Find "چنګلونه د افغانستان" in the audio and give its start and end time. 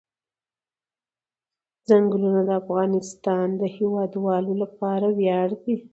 1.87-3.47